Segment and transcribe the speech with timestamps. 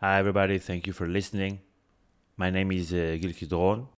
[0.00, 0.60] Hi, everybody.
[0.60, 1.58] Thank you for listening.
[2.36, 3.88] My name is uh, Gil Kidron.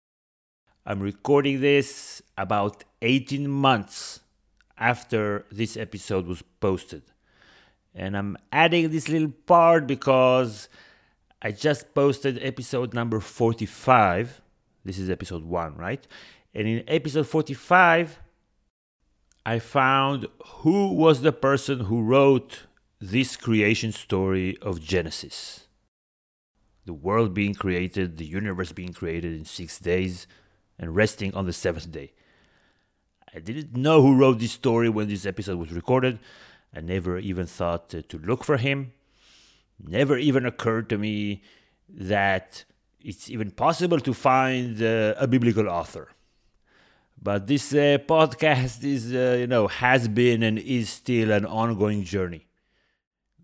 [0.86, 4.20] I'm recording this about 18 months
[4.78, 7.02] after this episode was posted.
[7.94, 10.70] And I'm adding this little part because
[11.42, 14.40] I just posted episode number 45.
[14.82, 16.06] This is episode 1, right?
[16.54, 18.18] And in episode 45,
[19.44, 20.28] I found
[20.62, 22.60] who was the person who wrote
[23.02, 25.66] this creation story of Genesis.
[26.90, 30.26] The world being created, the universe being created in six days,
[30.76, 32.10] and resting on the seventh day.
[33.32, 36.18] I didn't know who wrote this story when this episode was recorded.
[36.74, 38.92] I never even thought to, look for him.
[39.78, 41.44] Never even occurred to me
[41.88, 42.64] that
[43.00, 46.08] it's even possible to find uh, a biblical author.
[47.22, 52.02] But this uh, podcast is, uh, you know, has been and is still an ongoing
[52.02, 52.48] journey.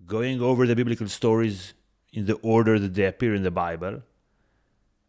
[0.05, 1.75] Going over the biblical stories
[2.17, 4.03] in the order that they appear in the Bible.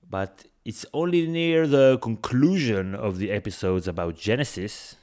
[0.09, 4.97] But it's only near the conclusion of the episodes about Genesis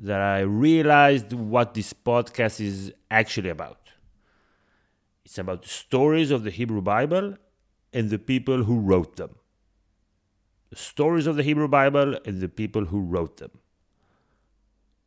[0.00, 3.78] that I realized what this podcast is actually about.
[5.24, 7.36] It's about the stories of the Hebrew Bible
[7.92, 9.36] and the people who wrote them.
[10.70, 13.52] The stories of the Hebrew Bible and the people who wrote them.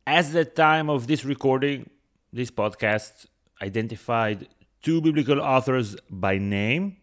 [0.06, 1.90] At the time of this recording,
[2.32, 3.26] this podcast
[3.60, 4.48] identified
[4.82, 6.96] two biblical authors by name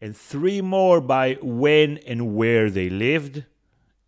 [0.00, 3.44] and three more by when and where they lived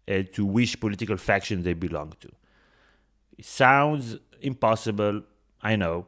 [0.07, 2.29] and to which political faction they belonged to.
[3.39, 5.23] It sounds impossible,
[5.63, 6.07] I know,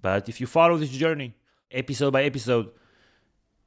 [0.00, 1.34] but if you follow this journey,
[1.70, 2.70] episode by episode,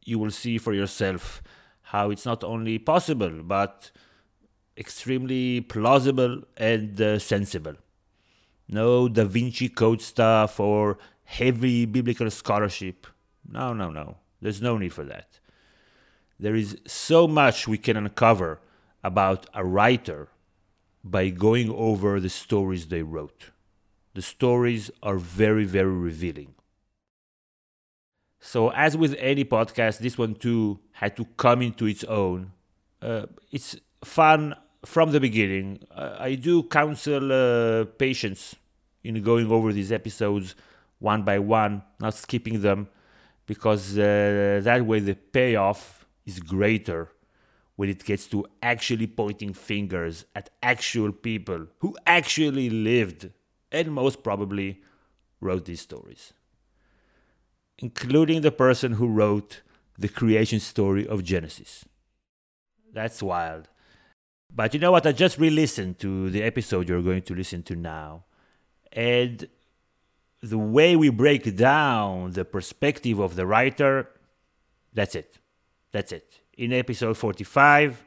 [0.03, 1.41] you will see for yourself
[1.81, 3.91] how it's not only possible, but
[4.77, 7.73] extremely plausible and uh, sensible.
[8.69, 13.05] No Da Vinci Code stuff or heavy biblical scholarship.
[13.51, 14.17] No, no, no.
[14.41, 15.39] There's no need for that.
[16.39, 18.61] There is so much we can uncover
[19.03, 20.29] about a writer
[21.03, 23.51] by going over the stories they wrote.
[24.13, 26.53] The stories are very, very revealing.
[28.39, 32.53] So, as with any podcast, this one too had to come into its own.
[33.01, 34.55] Uh, it's fun
[34.85, 35.83] from the beginning.
[35.93, 38.55] Uh, I do counsel uh, patience
[39.03, 40.55] in going over these episodes
[40.99, 42.87] one by one, not skipping them,
[43.45, 47.09] because uh, that way the payoff is greater
[47.75, 53.29] when it gets to actually pointing fingers at actual people who actually lived
[53.71, 54.81] and most probably
[55.39, 56.33] wrote these stories,
[57.77, 59.61] including the person who wrote
[59.97, 61.85] the creation story of Genesis.
[62.91, 63.69] That's wild.
[64.53, 65.05] But you know what?
[65.05, 68.23] I just re listened to the episode you're going to listen to now.
[68.91, 69.47] And
[70.49, 74.09] the way we break down the perspective of the writer,
[74.93, 75.37] that's it.
[75.91, 76.39] That's it.
[76.57, 78.03] In episode 45,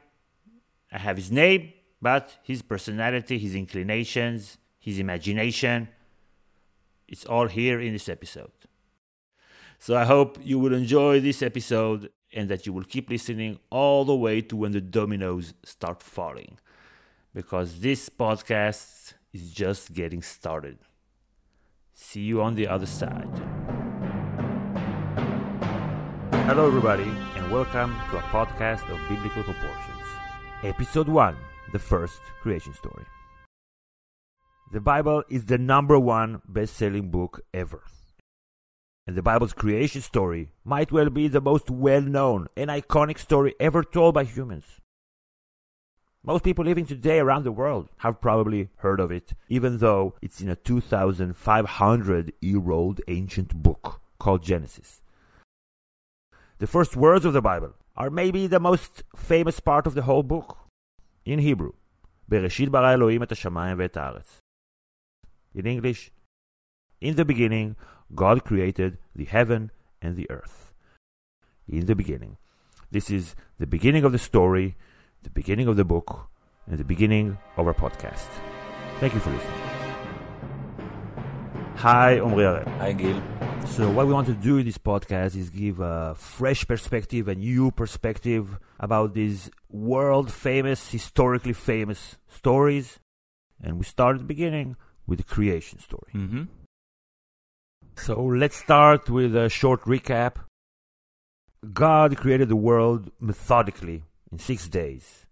[0.91, 5.87] I have his name, but his personality, his inclinations, his imagination,
[7.07, 8.51] it's all here in this episode.
[9.79, 14.05] So I hope you will enjoy this episode and that you will keep listening all
[14.05, 16.57] the way to when the dominoes start falling.
[17.33, 20.77] Because this podcast is just getting started.
[22.03, 23.29] See you on the other side.
[26.47, 30.07] Hello, everybody, and welcome to a podcast of biblical proportions.
[30.63, 31.37] Episode 1
[31.71, 33.05] The First Creation Story.
[34.73, 37.83] The Bible is the number one best selling book ever.
[39.05, 43.53] And the Bible's creation story might well be the most well known and iconic story
[43.59, 44.80] ever told by humans.
[46.24, 50.40] Most people living today around the world have probably heard of it, even though it's
[50.40, 55.02] in a 2,500 year old ancient book called Genesis.
[56.58, 60.22] The first words of the Bible are maybe the most famous part of the whole
[60.22, 60.58] book.
[61.24, 61.72] In Hebrew,
[62.28, 64.40] בראשית ברא אלוהים את השמיים ואת הארץ.
[65.54, 66.10] In English,
[67.00, 67.76] in the beginning,
[68.14, 69.70] God created the heaven
[70.02, 70.72] and the earth.
[71.68, 72.36] In the beginning.
[72.90, 74.76] This is the beginning of the story
[75.23, 76.29] the beginning of the book
[76.67, 78.29] and the beginning of our podcast.
[78.99, 79.61] Thank you for listening.
[81.75, 82.67] Hi, Omri Arel.
[82.77, 83.21] Hi, Gil.
[83.65, 87.35] So, what we want to do in this podcast is give a fresh perspective, a
[87.35, 92.99] new perspective about these world famous, historically famous stories.
[93.63, 94.75] And we start at the beginning
[95.07, 96.11] with the creation story.
[96.13, 96.43] Mm-hmm.
[97.95, 100.35] So, let's start with a short recap.
[101.73, 105.25] God created the world methodically in six days.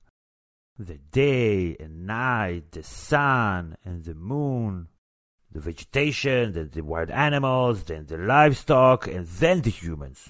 [0.78, 4.88] The day and night, the sun and the moon,
[5.51, 10.30] the vegetation, then the wild animals, then the livestock, and then the humans.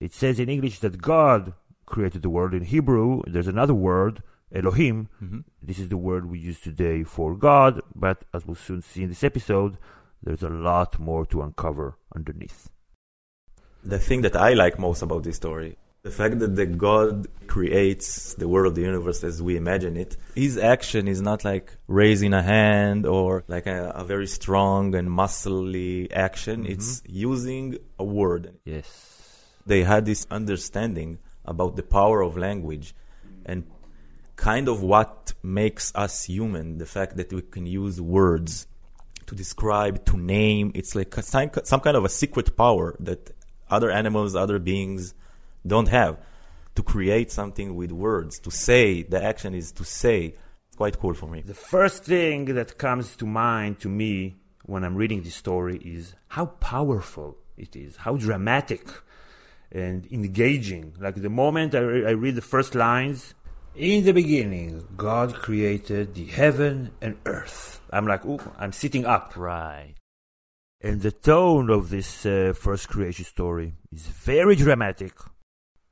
[0.00, 1.54] It says in English that God
[1.86, 2.54] created the world.
[2.54, 4.22] In Hebrew, there's another word,
[4.52, 5.08] Elohim.
[5.22, 5.40] Mm-hmm.
[5.62, 9.08] This is the word we use today for God, but as we'll soon see in
[9.08, 9.76] this episode,
[10.22, 12.70] there's a lot more to uncover underneath.
[13.82, 18.34] The thing that I like most about this story, the fact that the God creates
[18.34, 22.42] the world, the universe as we imagine it, his action is not like raising a
[22.42, 26.64] hand or like a, a very strong and muscly action.
[26.64, 26.72] Mm-hmm.
[26.72, 28.54] It's using a word.
[28.66, 28.86] Yes.
[29.64, 32.94] They had this understanding about the power of language
[33.46, 33.64] and
[34.36, 38.66] kind of what makes us human, the fact that we can use words
[39.24, 40.70] to describe, to name.
[40.74, 43.30] It's like a, some kind of a secret power that
[43.70, 45.14] other animals, other beings
[45.66, 46.18] don't have.
[46.76, 50.34] To create something with words, to say, the action is to say.
[50.66, 51.40] It's quite cool for me.
[51.40, 56.14] The first thing that comes to mind to me when I'm reading this story is
[56.28, 58.88] how powerful it is, how dramatic
[59.70, 60.94] and engaging.
[60.98, 63.34] Like the moment I, re- I read the first lines,
[63.74, 67.80] in the beginning, God created the heaven and earth.
[67.90, 69.36] I'm like, ooh, I'm sitting up.
[69.36, 69.94] Right.
[70.80, 75.12] And the tone of this uh, first creation story is very dramatic,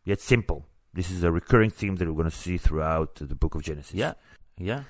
[0.04, 0.66] yet simple.
[0.94, 3.94] This is a recurring theme that we're going to see throughout the book of Genesis.
[3.94, 4.14] Yeah.
[4.58, 4.84] Yeah.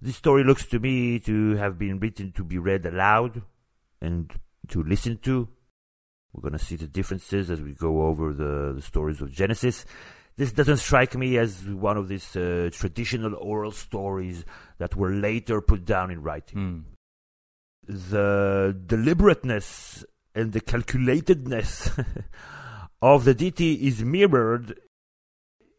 [0.00, 3.42] This story looks to me to have been written to be read aloud
[4.00, 4.32] and
[4.68, 5.48] to listen to.
[6.32, 9.86] We're going to see the differences as we go over the, the stories of Genesis.
[10.36, 14.44] This doesn't strike me as one of these uh, traditional oral stories
[14.78, 16.86] that were later put down in writing.
[17.88, 17.92] Hmm.
[18.10, 20.04] The deliberateness
[20.34, 22.04] and the calculatedness
[23.02, 24.78] of the deity is mirrored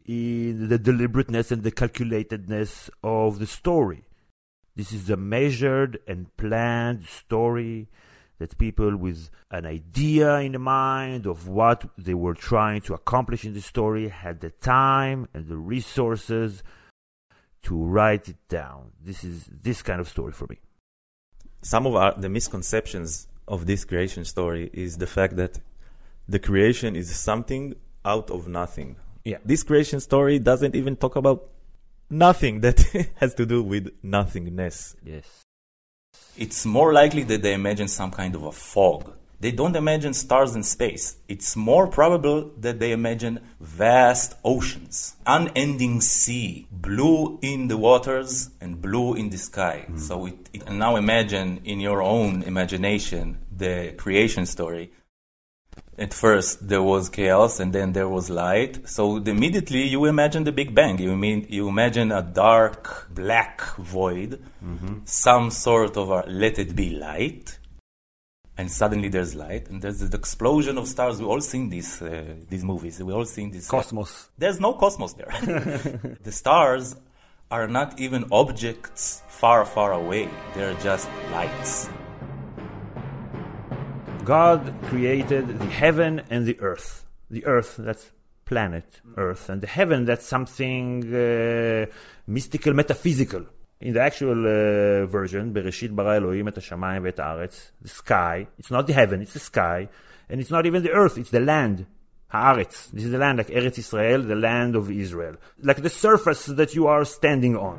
[0.05, 4.03] in the deliberateness and the calculatedness of the story.
[4.75, 7.89] This is a measured and planned story
[8.39, 13.43] that people with an idea in the mind of what they were trying to accomplish
[13.43, 16.61] in the story had the time and the resources
[17.63, 18.91] to write it down.
[19.03, 20.59] This is this kind of story for me.
[21.63, 25.59] some of our, the misconceptions of this creation story is the fact that
[26.27, 28.97] the creation is something out of nothing.
[29.23, 29.37] Yeah.
[29.43, 31.49] This creation story doesn't even talk about
[32.09, 32.79] nothing that
[33.15, 34.95] has to do with nothingness.
[35.03, 35.43] Yes.
[36.37, 39.13] It's more likely that they imagine some kind of a fog.
[39.39, 41.17] They don't imagine stars in space.
[41.27, 48.81] It's more probable that they imagine vast oceans, unending sea, blue in the waters and
[48.81, 49.85] blue in the sky.
[49.85, 49.97] Mm-hmm.
[49.99, 54.91] So it, it, and now imagine in your own imagination the creation story.
[55.97, 58.87] At first there was chaos and then there was light.
[58.87, 60.99] So immediately you imagine the Big Bang.
[60.99, 64.39] You mean you imagine a dark black void,
[65.05, 67.57] some sort of a let it be light,
[68.57, 71.19] and suddenly there's light and there's the explosion of stars.
[71.19, 73.01] We all seen these uh, these movies.
[73.01, 74.29] We all seen this Cosmos.
[74.37, 75.31] There's no cosmos there.
[76.23, 76.95] the stars
[77.49, 80.29] are not even objects far, far away.
[80.53, 81.89] They're just lights.
[84.26, 87.04] God created the heaven and the earth.
[87.30, 88.10] The earth, that's
[88.44, 88.84] planet
[89.16, 91.86] Earth, and the heaven, that's something uh,
[92.26, 93.44] mystical, metaphysical.
[93.80, 98.70] In the actual uh, version, בראשית ברא אלוהים את השמיים ואת הארץ, the sky, it's
[98.70, 99.88] not the heaven, it's the sky,
[100.28, 101.86] and it's not even the earth, it's the land.
[102.32, 102.90] הארץ.
[102.92, 105.36] This is the land like Eretz Israel, the land of Israel.
[105.62, 107.78] Like the surface that you are standing on.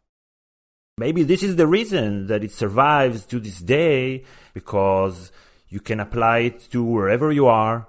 [0.97, 5.31] Maybe this is the reason that it survives to this day because
[5.68, 7.86] you can apply it to wherever you are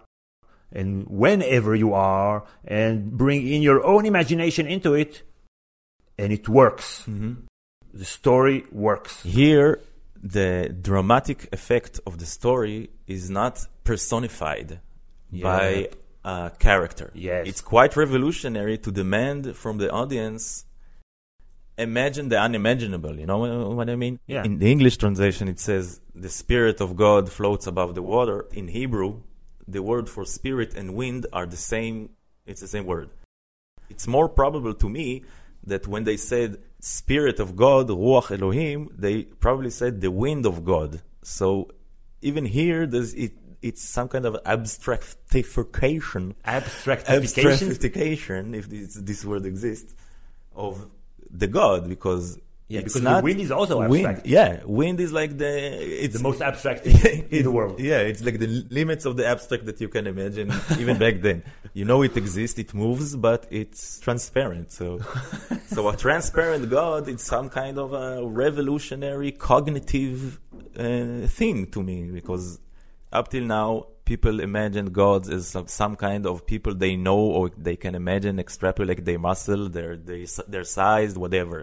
[0.71, 5.23] and whenever you are and bring in your own imagination into it
[6.17, 7.01] and it works.
[7.01, 7.33] Mm-hmm.
[7.93, 9.23] The story works.
[9.23, 9.79] Here,
[10.21, 14.79] the dramatic effect of the story is not personified
[15.31, 15.89] by
[16.23, 17.11] a character.
[17.13, 17.47] Yes.
[17.47, 20.65] It's quite revolutionary to demand from the audience
[21.79, 23.19] imagine the unimaginable.
[23.19, 23.37] You know
[23.69, 24.19] what I mean?
[24.27, 24.43] Yeah.
[24.43, 28.45] In the English translation, it says the spirit of God floats above the water.
[28.51, 29.21] In Hebrew,
[29.67, 32.09] the word for spirit and wind are the same.
[32.45, 33.09] It's the same word.
[33.89, 35.23] It's more probable to me
[35.65, 40.63] that when they said spirit of God, ruach Elohim, they probably said the wind of
[40.63, 41.01] God.
[41.23, 41.69] So
[42.21, 43.33] even here, there's it.
[43.61, 47.03] It's some kind of abstractification Abstractification.
[47.05, 49.93] abstractification, if this, this word exists,
[50.55, 50.89] of
[51.29, 54.05] the God because Yeah, because the not wind is also wind.
[54.05, 54.27] abstract.
[54.27, 55.51] Yeah, wind is like the
[56.05, 57.79] it's the most abstract thing in the world.
[57.79, 61.43] Yeah, it's like the limits of the abstract that you can imagine even back then.
[61.73, 64.71] You know it exists, it moves, but it's transparent.
[64.71, 64.99] So,
[65.67, 70.39] so a transparent God, it's some kind of a revolutionary cognitive
[70.77, 72.59] uh, thing to me because
[73.11, 77.51] up till now people imagine gods as some, some kind of people they know or
[77.67, 81.57] they can imagine extrapolate their muscle, their their, their size, whatever.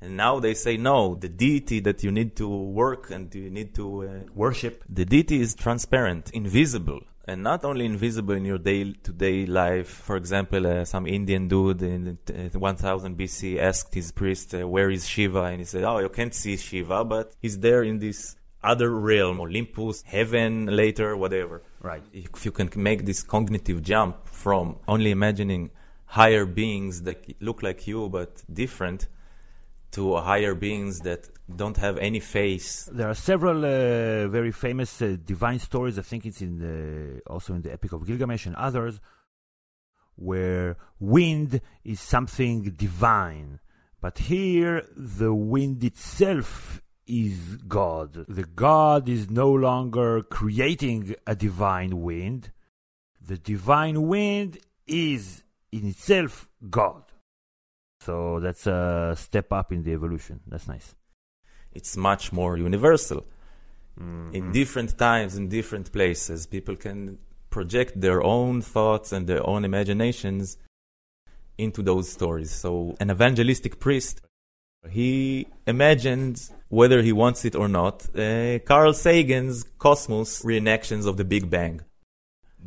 [0.00, 2.48] And now they say no, the deity that you need to
[2.82, 4.08] work and you need to uh,
[4.44, 4.76] Worship.
[4.98, 9.90] the deity is transparent, invisible, and not only invisible in your day-to-day life.
[10.08, 14.90] For example, uh, some Indian dude in uh, 1000 BC asked his priest, uh, "Where
[14.96, 18.36] is Shiva?" And he said, "Oh, you can't see Shiva, but he's there in this
[18.62, 22.02] other realm, Olympus, heaven, later, whatever." Right.
[22.12, 25.70] If you can make this cognitive jump from only imagining
[26.06, 29.06] higher beings that look like you but different
[29.92, 35.16] to higher beings that don't have any face There are several uh, very famous uh,
[35.24, 35.98] divine stories.
[35.98, 39.00] I think it's in the, also in the Epic of Gilgamesh and others,
[40.16, 43.58] where wind is something divine.
[44.00, 48.24] But here, the wind itself is God.
[48.28, 52.52] The God is no longer creating a divine wind.
[53.20, 57.02] The divine wind is in itself God.
[58.00, 60.40] So that's a step up in the evolution.
[60.46, 60.94] That's nice.
[61.72, 63.24] it's much more universal.
[63.98, 64.34] Mm-hmm.
[64.34, 67.18] In different times, in different places, people can
[67.50, 70.56] project their own thoughts and their own imaginations
[71.58, 72.50] into those stories.
[72.50, 74.22] So, an evangelistic priest,
[74.88, 81.24] he imagined, whether he wants it or not, uh, Carl Sagan's cosmos reenactions of the
[81.24, 81.80] Big Bang.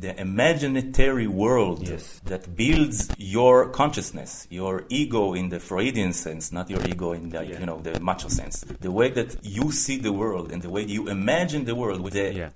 [0.06, 2.20] the imaginary world Yes.
[2.30, 7.42] that builds your consciousness, your ego in the Freudian sense, not your ego in the
[7.60, 8.56] you know the macho sense.
[8.86, 12.14] The way that you see the world and the way you imagine the world with
[12.14, 12.50] the Yeah.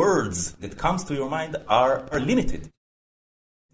[0.00, 2.62] words that comes to your mind are, are limited.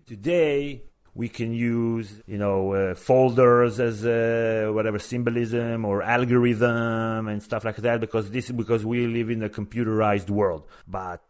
[0.07, 0.83] Today,
[1.21, 7.63] we can use, you know, uh, folders as uh, whatever symbolism or algorithm and stuff
[7.63, 10.63] like that because this because we live in a computerized world.
[10.89, 11.23] But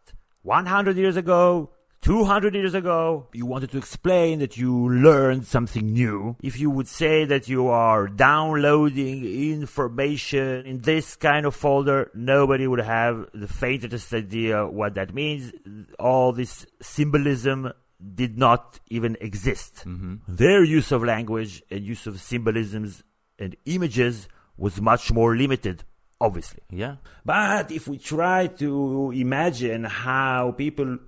[0.43, 1.71] 100 years ago,
[2.03, 6.37] 200 years ago, you wanted to explain that you learned something new.
[6.41, 12.65] If you would say that you are downloading information in this kind of folder, nobody
[12.65, 15.51] would have the faintest idea what that means.
[15.99, 19.83] All this symbolism did not even exist.
[20.27, 23.03] Their use of language and use of symbolisms
[23.37, 24.27] and images
[24.57, 25.83] was much more limited,
[26.19, 26.61] obviously.
[26.69, 26.97] Yeah.
[27.25, 30.99] But if we try to imagine how people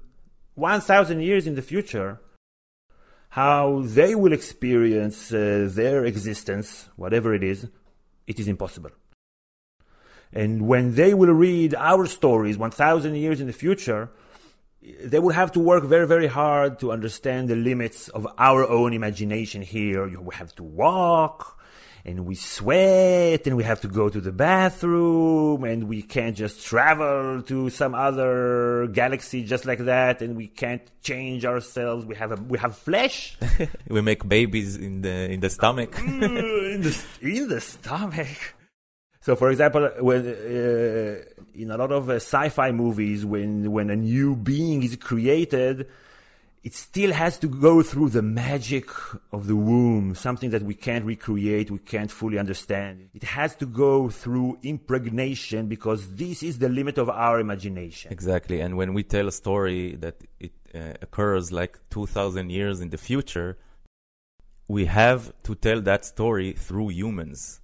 [0.55, 2.19] 1,000 years in the future,
[3.29, 7.67] how they will experience uh, their existence, whatever it is,
[8.27, 8.91] it is impossible.
[10.31, 14.09] And when they will read our stories 1,000 years in the future,
[15.03, 18.93] they will have to work very, very hard to understand the limits of our own
[18.93, 20.07] imagination here.
[20.07, 21.59] You have to walk,
[22.05, 26.65] and we sweat, and we have to go to the bathroom, and we can't just
[26.65, 32.05] travel to some other galaxy just like that, and we can't change ourselves.
[32.05, 33.37] We have a, we have flesh
[33.87, 35.91] we make babies in the in the stomach.
[35.91, 38.37] Mm, in the in the stomach.
[39.23, 41.23] So, for example, when uh,
[41.55, 45.87] in a lot of uh, sci-fi movies, when when a new being is created,
[46.61, 48.89] it still has to go through the magic
[49.31, 53.11] of the womb, something that we can't recreate, we can't fully understand.
[53.13, 58.11] It has to go through impregnation because this is the limit of our imagination.
[58.11, 58.59] Exactly.
[58.59, 62.97] And when we tell a story that it uh, occurs like 2000 years in the
[62.97, 63.57] future,
[64.67, 67.61] we have to tell that story through humans.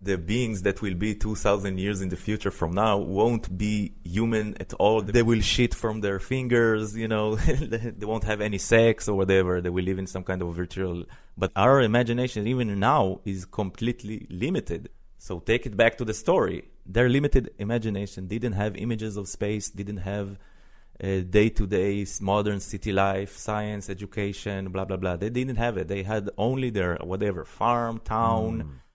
[0.00, 4.54] The beings that will be 2000 years in the future from now won't be human
[4.60, 5.00] at all.
[5.00, 9.60] They will shit from their fingers, you know, they won't have any sex or whatever.
[9.60, 11.04] They will live in some kind of virtual.
[11.36, 14.90] But our imagination, even now, is completely limited.
[15.18, 16.68] So take it back to the story.
[16.84, 20.38] Their limited imagination didn't have images of space, didn't have
[21.00, 25.16] day to day modern city life, science, education, blah, blah, blah.
[25.16, 25.88] They didn't have it.
[25.88, 28.62] They had only their whatever farm, town.
[28.62, 28.85] Mm.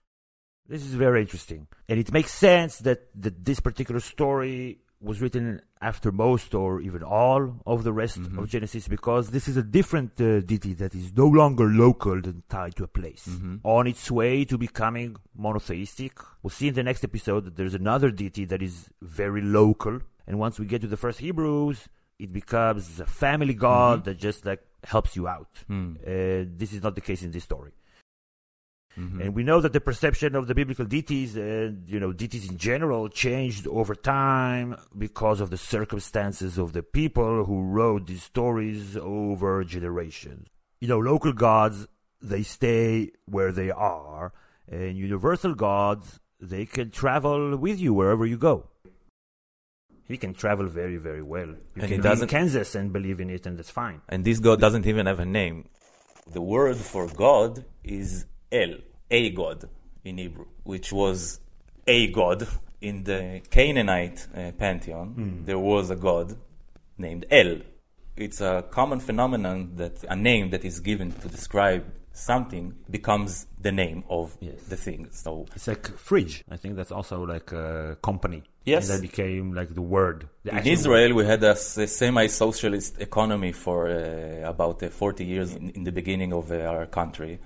[0.68, 1.66] This is very interesting.
[1.88, 7.02] And it makes sense that, that this particular story was written after most or even
[7.02, 11.12] all of the rest of Genesis because this is a different uh, deity that is
[11.16, 13.28] no longer local and tied to a place.
[13.64, 16.12] On its way to becoming monotheistic.
[16.42, 19.98] We'll see in the next episode that there's another deity that is very local.
[20.28, 21.88] And once we get to the first Hebrews,
[22.20, 25.48] it becomes a family god that just like helps you out.
[25.68, 27.72] Uh, this is not the case in this story.
[28.98, 29.20] Mm-hmm.
[29.22, 32.58] And we know that the perception of the biblical deities and you know deities in
[32.58, 38.96] general changed over time because of the circumstances of the people who wrote these stories
[38.96, 40.48] over generations.
[40.80, 41.86] You know, local gods
[42.20, 44.32] they stay where they are,
[44.68, 48.68] and universal gods they can travel with you wherever you go.
[50.06, 51.46] He can travel very, very well.
[51.46, 54.02] You And can he be in doesn't- Kansas and believe in it, and that's fine.
[54.08, 55.68] And this God doesn't even have a name.
[56.30, 58.76] The word for God is El,
[59.10, 59.68] a God
[60.04, 61.40] in Hebrew, which was
[61.86, 62.46] a God
[62.80, 65.42] in the Canaanite uh, pantheon.
[65.46, 66.36] There was a God
[66.98, 67.60] named El.
[68.16, 73.72] It's a common phenomenon that a name that is given to describe something becomes the
[73.72, 74.60] name of Yes.
[74.68, 75.08] the thing.
[75.12, 76.44] So It's like fridge.
[76.50, 78.42] I think that's also like a company.
[78.64, 78.90] Yes.
[78.90, 80.28] And that became like the word.
[80.44, 85.70] The In Israel, we had a semi-socialist economy for uh, about uh, 40 years in,
[85.70, 87.38] in the beginning of uh, our country.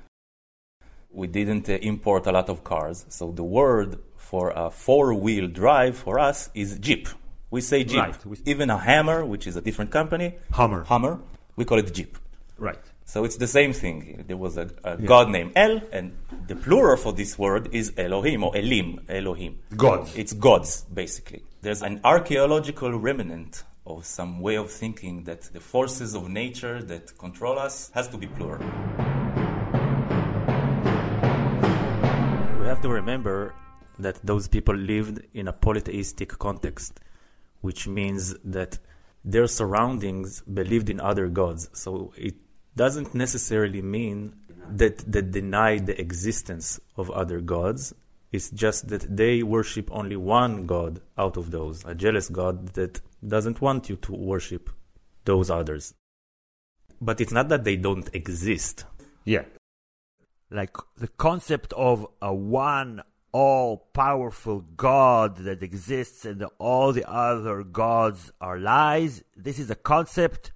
[1.20, 5.96] We didn't uh, import a lot of cars, so the word for a four-wheel drive
[5.96, 7.08] for us is Jeep.
[7.50, 7.98] We say Jeep.
[8.06, 8.26] Right.
[8.26, 10.84] We- Even a Hammer, which is a different company, Hummer.
[10.84, 11.14] Hummer,
[11.56, 12.18] we call it Jeep.
[12.58, 12.84] Right.
[13.06, 14.24] So it's the same thing.
[14.28, 16.06] There was a, a god named El, and
[16.48, 19.52] the plural for this word is Elohim or Elim, Elohim.
[19.74, 20.10] Gods.
[20.16, 21.42] It's gods, basically.
[21.62, 27.16] There's an archaeological remnant of some way of thinking that the forces of nature that
[27.16, 28.66] control us has to be plural.
[32.76, 33.54] Have to remember
[33.98, 37.00] that those people lived in a polytheistic context,
[37.62, 38.78] which means that
[39.24, 41.70] their surroundings believed in other gods.
[41.72, 42.34] So it
[42.76, 44.36] doesn't necessarily mean
[44.68, 47.94] that they deny the existence of other gods.
[48.30, 53.00] It's just that they worship only one god out of those, a jealous god that
[53.26, 54.68] doesn't want you to worship
[55.24, 55.94] those others.
[57.00, 58.84] But it's not that they don't exist.
[59.24, 59.44] Yeah.
[60.50, 67.62] Like the concept of a one all powerful God that exists and all the other
[67.64, 69.22] gods are lies.
[69.36, 70.52] This is a concept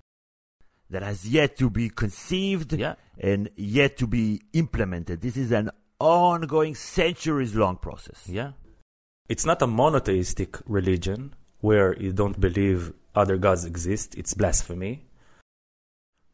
[0.88, 2.94] that has yet to be conceived Yeah.
[3.18, 5.20] and yet to be implemented.
[5.20, 8.26] This is an ongoing, centuries long process.
[8.28, 8.52] Yeah.
[9.28, 14.14] It's not a monotheistic religion where you don't believe other gods exist.
[14.16, 15.06] It's blasphemy.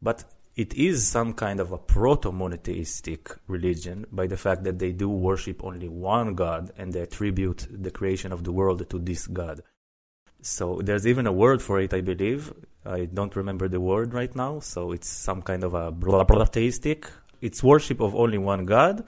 [0.00, 0.24] But
[0.56, 5.08] it is some kind of a proto monotheistic religion by the fact that they do
[5.08, 9.60] worship only one God and they attribute the creation of the world to this God.
[10.40, 12.54] So there's even a word for it, I believe.
[12.86, 14.60] I don't remember the word right now.
[14.60, 17.10] So it's some kind of a monotheistic.
[17.42, 19.04] It's worship of only one God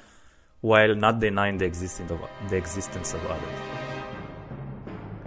[0.61, 2.20] while not denying the existence of
[2.51, 3.79] the existence of others.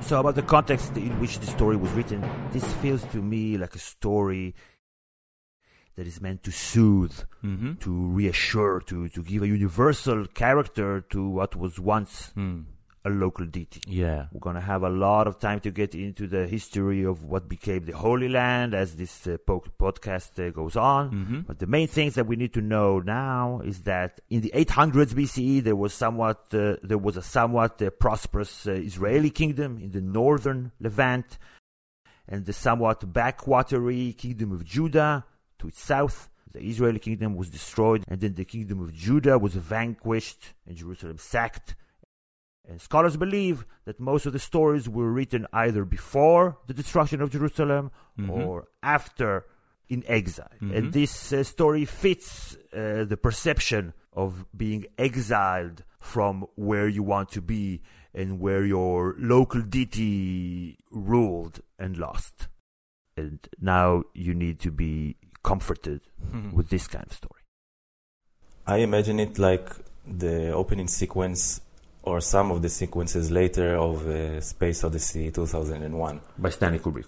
[0.02, 3.76] So, about the context in which the story was written, this feels to me like
[3.76, 4.56] a story
[5.96, 7.74] that is meant to soothe, Mm-hmm.
[7.86, 12.66] to reassure, to, to give a universal character to what was once Mm.
[13.04, 13.82] a local deity.
[13.88, 14.28] Yeah.
[14.32, 17.50] We're going to have a lot of time to get into the history of what
[17.50, 21.04] became the Holy Land as this uh, po- podcast uh, goes on.
[21.12, 21.48] Mhm.
[21.48, 25.16] But the main things that we need to know now is that in the 800s
[25.16, 29.90] BCE there was somewhat uh, there was a somewhat uh, prosperous uh, Israeli kingdom in
[29.98, 31.40] the northern Levant,
[32.28, 35.26] and the somewhat backwatery kingdom of Judah
[35.62, 36.30] to its south.
[36.54, 41.18] The Israeli kingdom was destroyed, and then the kingdom of Judah was vanquished, and Jerusalem
[41.18, 41.76] sacked.
[42.68, 47.32] And scholars believe that most of the stories were written either before the destruction of
[47.32, 48.30] Jerusalem Mhm.
[48.30, 49.46] or after
[49.88, 50.52] in exile.
[50.62, 50.76] Mhm.
[50.76, 57.30] And this uh, story fits uh, the perception of being exiled from where you want
[57.32, 57.82] to be
[58.14, 62.48] and where your local deity ruled and lost.
[63.18, 66.02] And now you need to be comforted
[66.54, 67.42] with this kind of story.
[68.66, 69.70] I imagine it like
[70.08, 71.62] the opening sequence
[72.04, 76.22] or some of the sequences later of uh, Space Odyssey 2001.
[76.38, 77.06] By Stanley Kubrick.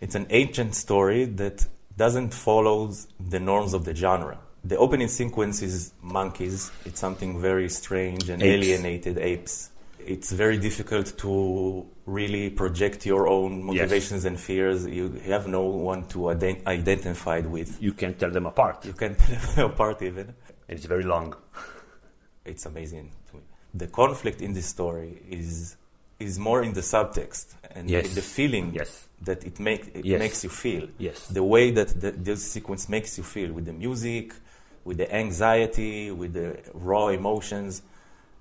[0.00, 4.38] It's an ancient story that doesn't follow the norms of the genre.
[4.64, 6.70] The opening sequence is monkeys.
[6.84, 8.66] It's something very strange and Apes.
[8.66, 9.70] alienated apes.
[10.14, 14.86] It's very difficult to really project your own motivations and fears.
[14.86, 17.70] You have no one to ident- identify with.
[17.86, 18.86] You can tell them apart.
[18.86, 20.26] You can't tell them apart even.
[20.68, 21.28] It's very long.
[22.50, 23.42] It's amazing to me.
[23.82, 25.76] The conflict in this story is
[26.26, 28.14] is more in the subtext and Yes.
[28.14, 28.90] the feeling Yes.
[29.28, 30.18] that it, make, it Yes.
[30.24, 30.84] makes you feel.
[30.98, 31.18] Yes.
[31.38, 34.26] The way that the, this sequence makes you feel with the music,
[34.86, 36.48] with the anxiety, with the
[36.88, 37.82] raw emotions.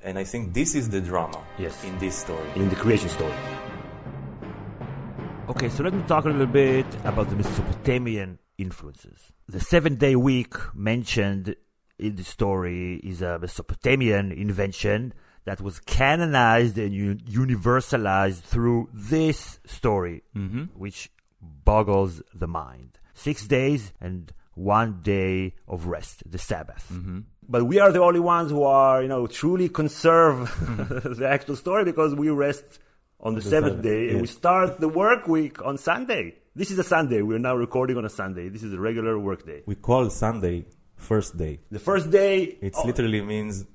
[0.08, 1.76] And I think this is the drama Yes.
[1.84, 2.50] in this story.
[2.56, 3.34] in the creation story.
[5.50, 9.20] Okay, so let me talk a little bit about the Mesopotamian influences.
[9.50, 11.56] The seven day week mentioned
[12.00, 15.14] in the story is a Mesopotamian invention
[15.46, 16.94] that was canonized and
[17.26, 20.64] universalized through this story, Mm-hmm.
[20.84, 21.10] which
[21.42, 23.00] boggles the mind.
[23.14, 26.86] Six days and one day of rest, the Sabbath.
[26.92, 27.20] Mm-hmm.
[27.50, 31.14] But we are the only ones who are, you know, truly conserve mm-hmm.
[31.20, 32.80] the actual story because we rest
[33.20, 36.36] on the, The seventh day, and we start the work week on Sunday.
[36.56, 37.22] This is a Sunday.
[37.22, 38.50] We're now recording on a Sunday.
[38.50, 39.64] This is a regular work day.
[39.66, 41.60] We call Sunday first day.
[41.72, 43.66] The first day, It oh, literally means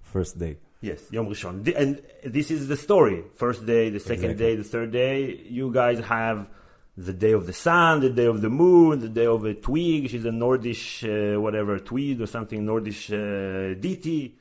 [0.00, 0.58] first day.
[0.80, 3.22] yes, Yom Rishon, and this is the story.
[3.36, 4.46] First day, the second Exactly.
[4.46, 5.16] day, the third day.
[5.48, 6.48] You guys have
[6.96, 10.10] the day of the sun, the day of the moon, the day of a twig.
[10.10, 14.36] She's a Nordish, uh, whatever, tweed or something, Nordish uh, deity.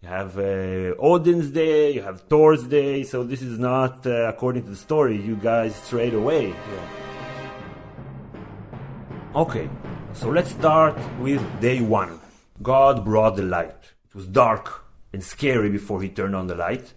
[0.00, 3.04] You have uh, Odin's day, you have Thor's day.
[3.04, 5.20] So this is not uh, according to the story.
[5.20, 6.54] You guys straight away.
[9.34, 9.68] Okay,
[10.14, 12.18] so let's start with day one.
[12.62, 13.92] God brought the light.
[14.08, 16.92] It was dark and scary before he turned on the light.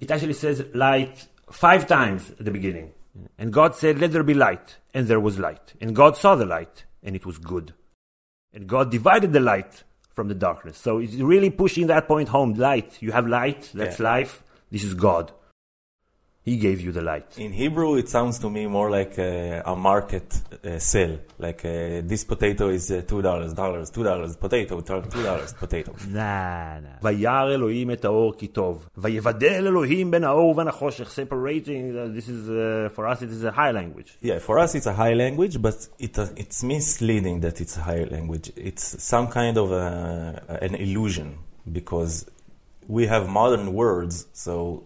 [0.00, 2.92] It actually says light five times at the beginning.
[3.38, 4.78] And God said, Let there be light.
[4.92, 5.74] And there was light.
[5.80, 7.74] And God saw the light, and it was good.
[8.52, 10.78] And God divided the light from the darkness.
[10.78, 12.54] So it's really pushing that point home.
[12.54, 13.02] Light.
[13.02, 13.70] You have light.
[13.74, 14.04] That's Yeah.
[14.04, 14.42] life.
[14.70, 15.32] This is God.
[16.45, 17.37] He gave you the light.
[17.37, 20.27] In Hebrew, it sounds to me more like a, a market
[20.63, 21.19] uh, sale.
[21.37, 25.93] Like uh, this potato is uh, two dollars, dollars, two dollars, potato, two dollars, potato.
[26.07, 26.89] nah, nah.
[27.03, 28.89] וירא אלוהים את האור כי טוב.
[28.97, 31.11] ויבדל אלוהים בין האור ובין החושך.
[31.11, 34.17] Separating, uh, this is, uh, for us it is a high language.
[34.21, 37.81] Yeah, for us it's a high language, but it uh, it's misleading that it's a
[37.81, 38.51] high language.
[38.55, 41.37] It's some kind of a, an illusion
[41.71, 42.25] because
[42.87, 44.85] we have modern words, so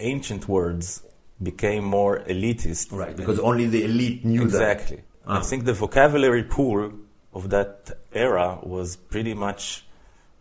[0.00, 1.02] ancient words
[1.42, 2.92] became more elitist.
[2.92, 5.02] Right, because only the elite knew exactly.
[5.26, 5.38] Ah.
[5.38, 6.92] I think the vocabulary pool
[7.32, 9.84] of that era was pretty much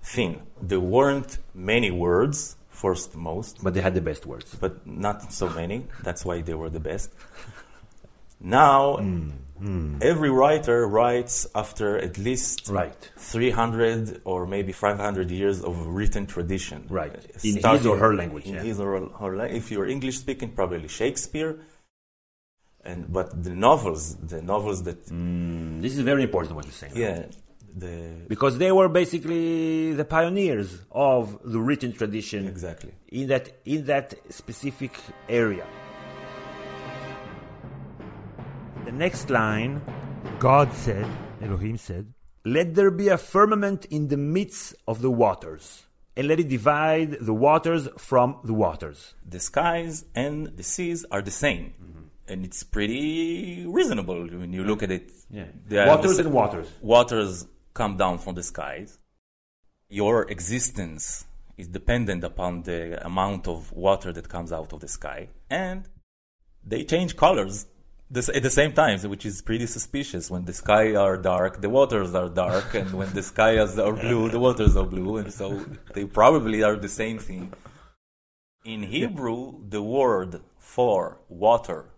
[0.02, 0.42] thin.
[0.62, 3.64] There weren't many words, first most.
[3.64, 4.56] But they had the best words.
[4.56, 5.86] but not so many.
[6.04, 7.12] That's why they were the best.
[8.40, 8.98] Now,
[9.64, 13.02] Hmm, every writer writes after at least Right.
[13.18, 16.80] 300 or maybe 500 years of written tradition.
[16.90, 17.14] Right.
[17.50, 18.64] In his or her language, In yeah.
[18.70, 18.90] his or
[19.22, 19.58] her language.
[19.62, 21.54] If you're English speaking, probably Shakespeare.
[22.90, 26.94] And but the novels, the novels that Mm, this is very important what you're saying.
[27.06, 27.20] yeah,
[27.84, 27.94] the
[28.34, 31.24] Because they were basically the pioneers of
[31.54, 32.92] the written tradition exactly.
[33.20, 34.08] in that, in that
[34.42, 34.94] specific
[35.30, 35.66] area.
[38.86, 39.82] The next line,
[40.40, 41.06] God said,
[41.42, 42.14] Elohim said,
[42.46, 45.86] Let there be a firmament in the midst of the waters,
[46.18, 49.16] and let it divide the waters from the waters.
[49.28, 51.74] the skies and the seas are the same.
[51.82, 52.00] Mm-hmm.
[52.28, 55.12] And it's pretty reasonable when you look at it.
[55.30, 56.70] They are Waters the and waters.
[56.82, 59.00] waters come down from the skies.
[59.90, 61.26] Your existence
[61.58, 65.30] is dependent upon the amount of water that comes out of the sky.
[65.50, 65.88] And
[66.66, 67.66] they change colors
[68.14, 70.30] this, at the same time, which is pretty suspicious.
[70.30, 74.30] When the sky are dark, the waters are dark, and when the skies are blue,
[74.30, 75.48] the waters are blue, and so
[75.94, 77.52] they probably are the same thing.
[78.64, 81.90] In Hebrew, the word for water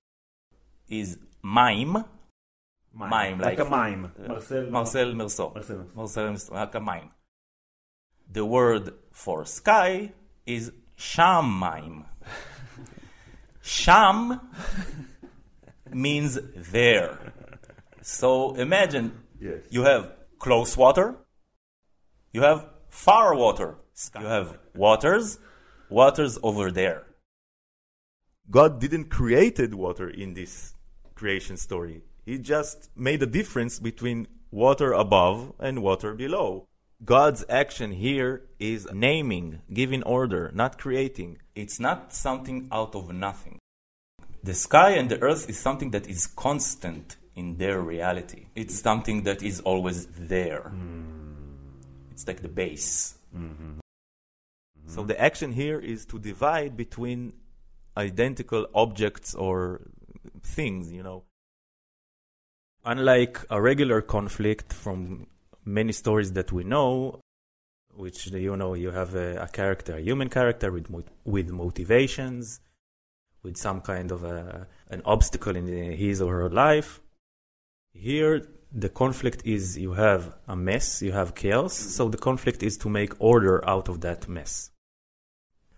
[0.87, 2.05] is mime.
[2.93, 4.11] Mime, like, like- a mime.
[4.27, 5.51] Marcel, Marcel Marceau.
[5.53, 5.85] Marcel.
[5.93, 7.11] Marcel Marceau, like a mime.
[8.31, 10.13] The word for sky
[10.45, 12.05] is shamaim.
[13.61, 14.39] Sham
[15.95, 17.33] means there.
[18.01, 19.61] So imagine Yes.
[19.69, 21.15] you have close water,
[22.33, 23.77] you have far water,
[24.19, 25.39] you have waters,
[25.89, 27.03] waters over there.
[28.49, 30.73] God didn't created water in this
[31.15, 32.03] creation story.
[32.25, 36.67] He just made a difference between water above and water below.
[37.03, 41.37] God's action here is naming, giving order, not creating.
[41.55, 43.59] It's not something out of nothing.
[44.45, 48.45] The sky and the earth is something that is constant in their reality.
[48.53, 50.69] It's something that is always there.
[50.69, 51.55] Hmm.
[52.11, 53.15] It's like the base.
[53.35, 53.79] Mm-hmm.
[54.85, 57.33] So the action here is to divide between
[57.97, 59.81] identical objects or
[60.43, 61.23] things, you know.
[62.85, 65.25] Unlike a regular conflict from
[65.65, 67.19] many stories that we know,
[67.95, 70.87] which you know you have a, a character, a human character with
[71.23, 72.59] with motivations,
[73.45, 76.99] with some kind of a, an obstacle in his or her life.
[77.93, 82.75] Here, the conflict is you have a mess, you have chaos, so the conflict is
[82.79, 84.71] to make order out of that mess.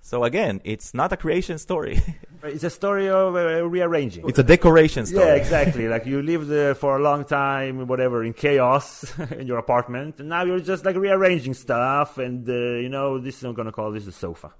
[0.01, 2.01] So again, it's not a creation story.
[2.43, 4.30] It's a story of uh, rearranging.
[4.30, 5.25] it's a decoration story.
[5.25, 5.88] Yeah, exactly.
[5.88, 10.43] like you lived for a long time, whatever, in chaos in your apartment, and now
[10.45, 14.12] you're just like rearranging stuff, and uh, you know, this I'm gonna call this a
[14.12, 14.53] sofa.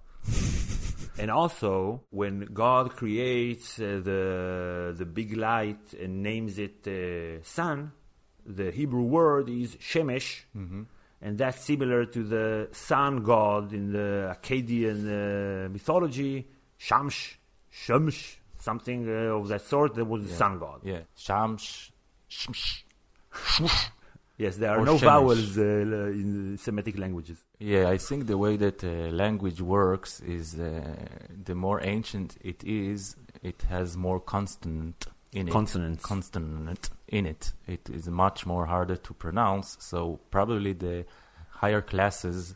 [1.20, 7.92] And also, when God creates uh, the the big light and names it uh, sun,
[8.46, 10.44] the Hebrew word is shemesh,
[11.22, 16.48] and that's similar to the sun god in the Akkadian uh, mythology.
[16.80, 17.38] Shamsh,
[17.74, 19.96] Shemsh, something uh, of that sort.
[19.96, 20.82] That was the sun god.
[20.84, 21.92] Yeah, Shams,
[22.30, 22.84] Shmsh.
[24.38, 25.02] Yes, there are Or no Shemesh.
[25.02, 27.44] vowels uh, in Semitic languages.
[27.60, 30.96] Yeah, I think the way that uh, language works is uh,
[31.44, 35.52] the more ancient it is, it has more consonant in it.
[35.52, 36.04] Consonants.
[36.04, 37.54] Consonant in it.
[37.66, 39.78] It is much more harder to pronounce.
[39.80, 41.06] So probably the
[41.50, 42.56] higher classes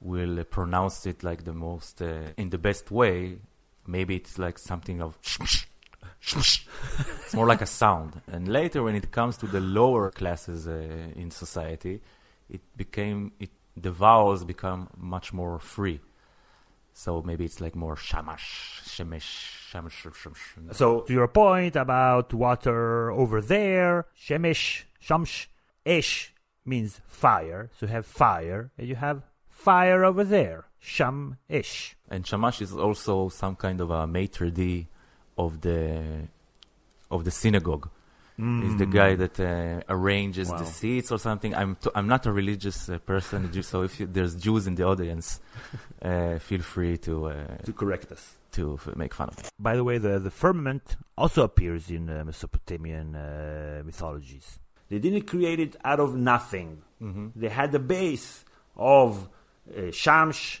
[0.00, 3.38] will pronounce it like the most uh, in the best way.
[3.86, 5.18] Maybe it's like something of.
[6.22, 8.20] it's more like a sound.
[8.26, 10.72] And later, when it comes to the lower classes uh,
[11.16, 12.00] in society,
[12.48, 13.50] it became it
[13.82, 16.00] the vowels become much more free.
[16.92, 20.76] So maybe it's like more shamash, shemesh, shamash, shamash.
[20.76, 25.46] So to your point about water over there, Shemesh, Shamsh,
[25.86, 27.70] Esh means fire.
[27.78, 31.96] So you have fire, and you have fire over there, Sham Esh.
[32.10, 34.86] And shamash is also some kind of a maitre d'
[35.36, 36.28] of the
[37.10, 37.90] of the synagogue.
[38.38, 40.58] Is the guy that uh, arranges Wow.
[40.58, 41.52] the seats or something.
[41.56, 44.84] I'm t- I'm not a religious uh, person, so if you, there's Jews in the
[44.84, 45.40] audience,
[46.02, 48.36] uh, feel free to uh, To correct us.
[48.52, 49.42] to f- make fun of me.
[49.58, 54.60] By the way, the, the firmament also appears in uh, Mesopotamian uh, mythologies.
[54.88, 56.82] They didn't create it out of nothing.
[57.34, 58.44] They had the base
[58.76, 59.28] of
[59.68, 60.60] uh, Shamsh,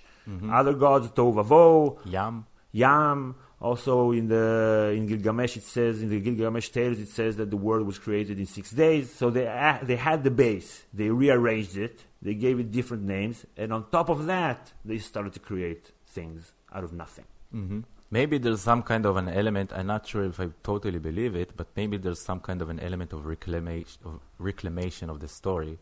[0.50, 2.44] other gods, Tovavo, Yam.
[2.72, 3.36] Yam.
[3.60, 7.56] Also in the in Gilgamesh, it says in the Gilgamesh tales, it says that the
[7.56, 9.12] world was created in six days.
[9.12, 9.46] So they
[9.82, 10.84] they had the base.
[10.94, 12.04] They rearranged it.
[12.22, 16.52] They gave it different names, and on top of that, they started to create things
[16.72, 17.24] out of nothing.
[17.52, 19.70] hmm Maybe there's some kind of an element.
[19.70, 22.80] I'm not sure if I totally believe it, but maybe there's some kind of an
[22.80, 25.78] element of reclamation of reclamation of the story,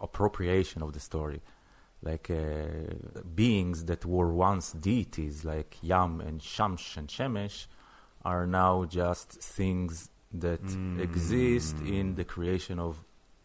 [0.00, 1.40] appropriation of the story,
[2.02, 2.94] like uh,
[3.34, 7.66] beings that were once deities, like Yam and Shamsh and Shemesh,
[8.24, 10.60] are now just things that
[10.98, 13.02] exist in the creation of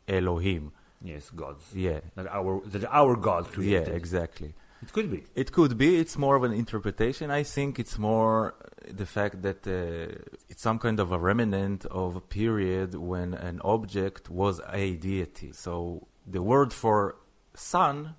[0.07, 0.71] Elohim.
[1.01, 1.63] Yes, gods.
[1.73, 3.87] Yeah, That our that our God created.
[3.87, 4.53] yeah, exactly.
[4.81, 5.23] It could be.
[5.35, 5.97] It could be.
[5.97, 7.31] It's more of an interpretation.
[7.31, 8.53] I think it's more
[8.87, 13.61] the fact that uh, it's some kind of a remnant of a period when an
[13.63, 15.51] object was a deity.
[15.53, 17.15] So the word for
[17.55, 18.15] sun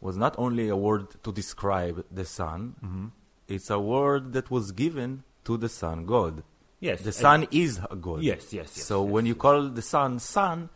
[0.00, 3.06] was not only a word to describe the sun, mm-hmm.
[3.48, 6.42] it's a word that was given to the sun god.
[6.80, 7.00] Yes.
[7.00, 8.22] The sun is a god.
[8.22, 8.84] Yes, yes, yes.
[8.84, 9.40] So yes, when you yes.
[9.40, 10.68] call the sun sun,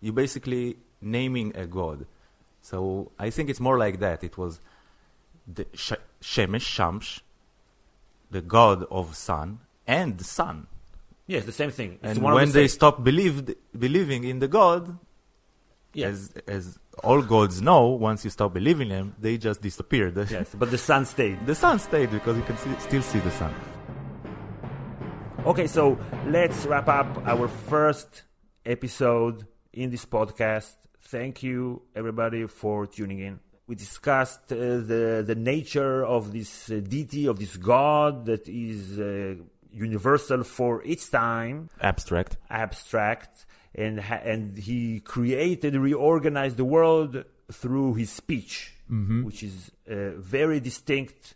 [0.00, 2.06] you basically naming a god.
[2.62, 4.22] So I think it's more like that.
[4.22, 4.60] It was
[5.46, 7.20] the sh- Shemesh, Shamsh,
[8.30, 10.66] the god of sun, and the sun.
[11.26, 11.98] yes, the same thing.
[12.02, 14.98] It's and when the they stopped believed, believing in the god,
[15.94, 20.08] yes, as as all gods know, once you stop believing them, they just disappear.
[20.30, 21.44] yes, but the sun stayed.
[21.46, 23.54] the sun stayed because you can see, still see the sun.
[25.46, 28.24] Okay, so let's wrap up our first
[28.66, 30.74] episode in this podcast.
[31.00, 33.40] Thank you, everybody, for tuning in.
[33.66, 38.98] We discussed uh, the the nature of this uh, deity of this god that is
[38.98, 39.34] uh,
[39.70, 42.36] universal for its time, Abstract.
[42.50, 48.72] abstract, and ha- and he created, reorganized the world through his speech,
[49.24, 51.34] which is uh, very distinct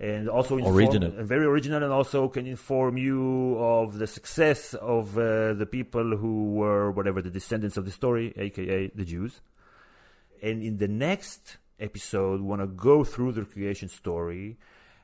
[0.00, 1.12] and also inform- Original.
[1.18, 6.16] and very original, and also can inform you of the success of uh, the people
[6.16, 9.40] who were whatever the descendants of the story, aka the Jews.
[10.42, 14.56] And in the next episode, we want to go through the creation story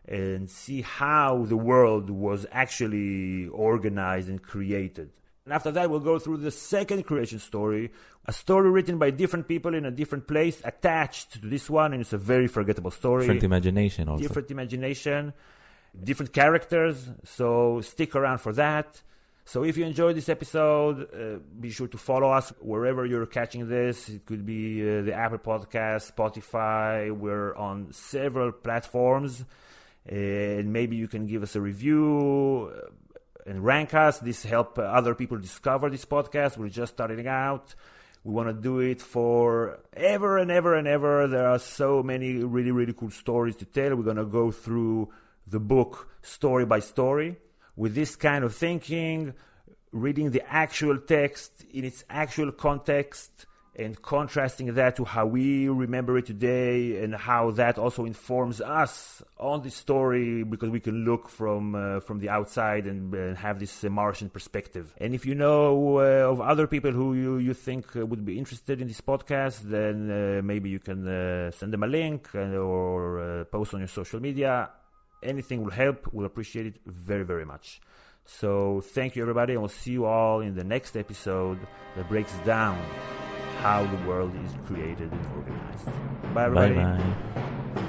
[0.07, 5.11] and see how the world was actually organized and created.
[5.45, 7.91] And after that, we'll go through the second creation story,
[8.25, 12.01] a story written by different people in a different place, attached to this one, and
[12.01, 14.23] it's a very forgettable story Different imagination also.
[14.23, 15.35] different imagination,
[16.03, 17.11] different characters.
[17.25, 19.03] So stick around for that.
[19.45, 23.69] So if you enjoyed this episode, uh, be sure to follow us wherever you're catching
[23.69, 24.09] this.
[24.09, 27.15] It could be uh, the Apple Podcast, Spotify.
[27.15, 29.45] We're on several platforms,
[30.07, 32.89] and maybe you can give us a review uh,
[33.47, 34.19] and rank us.
[34.19, 36.57] This help other people discover this podcast.
[36.57, 37.75] We're just starting out.
[38.25, 41.27] We want to do it for ever and ever and ever.
[41.29, 43.95] There are so many really, really cool stories to tell.
[43.95, 45.11] We're to go through
[45.47, 47.37] the book story by story.
[47.77, 49.35] With this kind of thinking,
[49.93, 56.17] reading the actual text in its actual context and contrasting that to how we remember
[56.19, 61.29] it today and how that also informs us on the story because we can look
[61.29, 64.95] from uh, from the outside and, and have this uh, Martian perspective.
[64.99, 68.39] And if you know uh, of other people who you, you think uh, would be
[68.39, 72.55] interested in this podcast, then uh, maybe you can uh, send them a link and,
[72.55, 74.71] or post on your social media.
[75.23, 76.09] Anything will help.
[76.13, 77.81] We'll appreciate it very, very much.
[78.27, 81.59] So thank you, everybody, and we'll see you all in the next episode
[81.97, 82.81] that breaks down
[83.65, 86.35] how the world is created and organized.
[86.35, 86.75] Bye, everybody.
[86.75, 87.81] Bye, bye.